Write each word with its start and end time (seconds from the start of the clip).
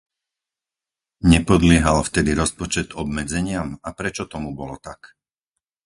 Nepodliehal 1.33 1.99
vtedy 2.09 2.31
rozpočet 2.41 2.87
obmedzeniam, 3.01 3.67
a 3.87 3.93
prečo 3.99 4.23
tomu 4.33 4.49
bolo 4.59 4.75
tak? 4.87 4.99